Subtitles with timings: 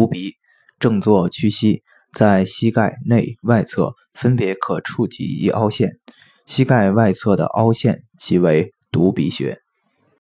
[0.00, 0.36] 犊鼻
[0.78, 5.98] 正坐屈膝在膝盖内外侧分别可触及一凹陷。
[6.46, 9.58] 膝盖外侧的凹陷即为犊鼻穴。